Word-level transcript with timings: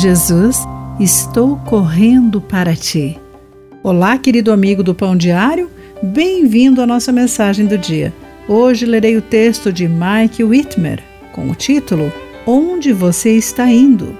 Jesus, 0.00 0.58
estou 1.00 1.56
correndo 1.56 2.40
para 2.40 2.76
ti. 2.76 3.18
Olá, 3.82 4.16
querido 4.16 4.52
amigo 4.52 4.80
do 4.80 4.94
Pão 4.94 5.16
Diário, 5.16 5.68
bem-vindo 6.00 6.80
à 6.80 6.86
nossa 6.86 7.10
mensagem 7.10 7.66
do 7.66 7.76
dia. 7.76 8.14
Hoje 8.46 8.86
lerei 8.86 9.16
o 9.16 9.22
texto 9.22 9.72
de 9.72 9.88
Mike 9.88 10.44
Whitmer 10.44 11.02
com 11.32 11.50
o 11.50 11.54
título 11.56 12.12
Onde 12.46 12.92
você 12.92 13.30
está 13.30 13.66
indo? 13.66 14.16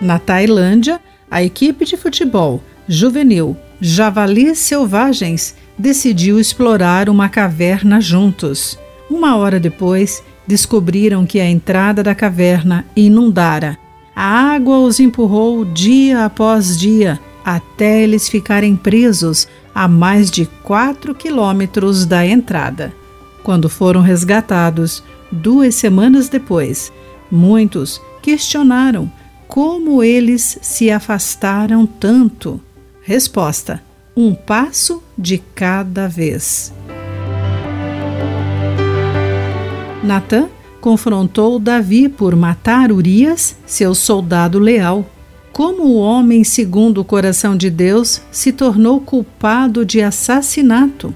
Na 0.00 0.20
Tailândia, 0.20 1.00
a 1.28 1.42
equipe 1.42 1.84
de 1.84 1.96
futebol 1.96 2.62
juvenil 2.86 3.56
Javalis 3.80 4.60
Selvagens 4.60 5.56
decidiu 5.76 6.38
explorar 6.38 7.08
uma 7.08 7.28
caverna 7.28 8.00
juntos. 8.00 8.78
Uma 9.10 9.36
hora 9.36 9.58
depois, 9.58 10.22
descobriram 10.46 11.24
que 11.24 11.40
a 11.40 11.48
entrada 11.48 12.02
da 12.02 12.14
caverna 12.14 12.84
inundara. 12.94 13.78
A 14.14 14.54
água 14.54 14.78
os 14.78 15.00
empurrou 15.00 15.64
dia 15.64 16.24
após 16.24 16.78
dia 16.78 17.18
até 17.44 18.02
eles 18.02 18.28
ficarem 18.28 18.74
presos 18.74 19.46
a 19.74 19.86
mais 19.86 20.30
de 20.30 20.46
4 20.62 21.14
quilômetros 21.14 22.06
da 22.06 22.26
entrada. 22.26 22.94
Quando 23.42 23.68
foram 23.68 24.00
resgatados, 24.00 25.04
duas 25.30 25.74
semanas 25.74 26.28
depois, 26.28 26.90
muitos 27.30 28.00
questionaram 28.22 29.12
como 29.46 30.02
eles 30.02 30.58
se 30.62 30.90
afastaram 30.90 31.84
tanto. 31.84 32.60
Resposta: 33.02 33.82
um 34.16 34.34
passo 34.34 35.02
de 35.18 35.38
cada 35.38 36.08
vez. 36.08 36.72
Natã 40.04 40.50
confrontou 40.82 41.58
Davi 41.58 42.10
por 42.10 42.36
matar 42.36 42.92
Urias, 42.92 43.56
seu 43.64 43.94
soldado 43.94 44.58
leal. 44.58 45.06
Como 45.50 45.84
o 45.84 45.96
homem 45.96 46.44
segundo 46.44 47.00
o 47.00 47.04
coração 47.04 47.56
de 47.56 47.70
Deus 47.70 48.20
se 48.30 48.52
tornou 48.52 49.00
culpado 49.00 49.82
de 49.82 50.02
assassinato? 50.02 51.14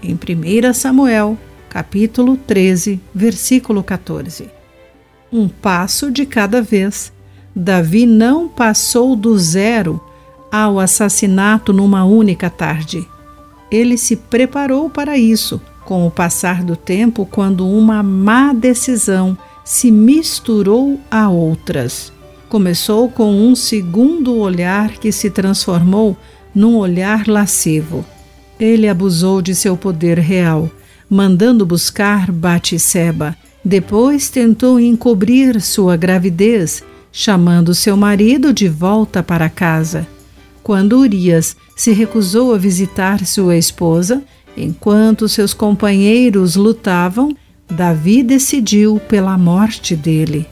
Em 0.00 0.14
1 0.14 0.72
Samuel, 0.72 1.36
capítulo 1.68 2.36
13, 2.36 3.00
versículo 3.12 3.82
14. 3.82 4.48
Um 5.32 5.48
passo 5.48 6.08
de 6.08 6.24
cada 6.24 6.62
vez. 6.62 7.12
Davi 7.54 8.06
não 8.06 8.48
passou 8.48 9.16
do 9.16 9.36
zero 9.36 10.00
ao 10.50 10.78
assassinato 10.78 11.72
numa 11.72 12.04
única 12.04 12.48
tarde. 12.48 13.04
Ele 13.68 13.98
se 13.98 14.14
preparou 14.14 14.88
para 14.88 15.18
isso 15.18 15.60
com 15.84 16.06
o 16.06 16.10
passar 16.10 16.62
do 16.62 16.76
tempo, 16.76 17.26
quando 17.30 17.66
uma 17.66 18.02
má 18.02 18.52
decisão 18.52 19.36
se 19.64 19.90
misturou 19.90 21.00
a 21.10 21.28
outras. 21.28 22.12
Começou 22.48 23.08
com 23.08 23.32
um 23.32 23.54
segundo 23.54 24.36
olhar 24.36 24.90
que 24.98 25.10
se 25.10 25.30
transformou 25.30 26.16
num 26.54 26.76
olhar 26.76 27.26
lascivo. 27.26 28.04
Ele 28.60 28.88
abusou 28.88 29.40
de 29.40 29.54
seu 29.54 29.76
poder 29.76 30.18
real, 30.18 30.70
mandando 31.08 31.64
buscar 31.64 32.30
Batseba. 32.30 33.36
Depois 33.64 34.28
tentou 34.28 34.78
encobrir 34.78 35.60
sua 35.60 35.96
gravidez, 35.96 36.82
chamando 37.10 37.74
seu 37.74 37.96
marido 37.96 38.52
de 38.52 38.68
volta 38.68 39.22
para 39.22 39.48
casa. 39.48 40.06
Quando 40.62 40.98
Urias 40.98 41.56
se 41.76 41.92
recusou 41.92 42.54
a 42.54 42.58
visitar 42.58 43.26
sua 43.26 43.56
esposa, 43.56 44.22
Enquanto 44.56 45.28
seus 45.28 45.54
companheiros 45.54 46.56
lutavam, 46.56 47.34
Davi 47.70 48.22
decidiu 48.22 49.00
pela 49.08 49.38
morte 49.38 49.96
dele. 49.96 50.46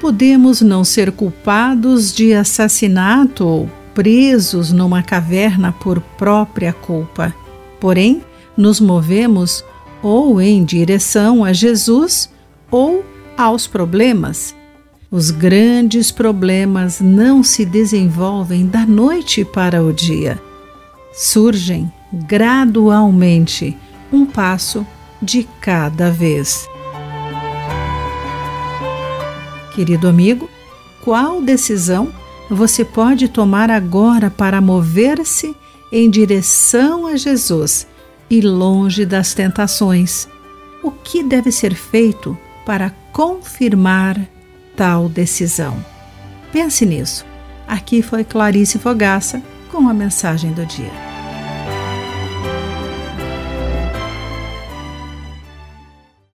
Podemos 0.00 0.60
não 0.60 0.84
ser 0.84 1.12
culpados 1.12 2.12
de 2.12 2.32
assassinato 2.34 3.46
ou 3.46 3.70
presos 3.94 4.72
numa 4.72 5.02
caverna 5.02 5.72
por 5.72 6.00
própria 6.00 6.72
culpa. 6.72 7.34
Porém, 7.80 8.22
nos 8.56 8.80
movemos 8.80 9.64
ou 10.02 10.40
em 10.40 10.64
direção 10.64 11.44
a 11.44 11.52
Jesus 11.52 12.30
ou 12.70 13.04
aos 13.36 13.66
problemas. 13.66 14.54
Os 15.10 15.30
grandes 15.30 16.10
problemas 16.10 17.00
não 17.00 17.42
se 17.42 17.64
desenvolvem 17.64 18.66
da 18.66 18.86
noite 18.86 19.44
para 19.44 19.82
o 19.82 19.92
dia. 19.92 20.40
Surgem 21.12 21.90
gradualmente, 22.12 23.76
um 24.12 24.26
passo 24.26 24.86
de 25.22 25.44
cada 25.60 26.10
vez. 26.10 26.68
Querido 29.74 30.08
amigo, 30.08 30.48
qual 31.04 31.40
decisão 31.40 32.12
você 32.50 32.84
pode 32.84 33.28
tomar 33.28 33.70
agora 33.70 34.30
para 34.30 34.60
mover-se 34.60 35.54
em 35.92 36.10
direção 36.10 37.06
a 37.06 37.16
Jesus 37.16 37.86
e 38.28 38.40
longe 38.40 39.06
das 39.06 39.32
tentações? 39.34 40.28
O 40.82 40.90
que 40.90 41.22
deve 41.22 41.52
ser 41.52 41.74
feito 41.74 42.36
para 42.66 42.90
confirmar 43.12 44.18
tal 44.76 45.08
decisão? 45.08 45.76
Pense 46.52 46.84
nisso. 46.84 47.24
Aqui 47.68 48.02
foi 48.02 48.24
Clarice 48.24 48.78
Fogaça 48.78 49.40
com 49.70 49.88
a 49.88 49.94
mensagem 49.94 50.52
do 50.52 50.66
dia. 50.66 51.09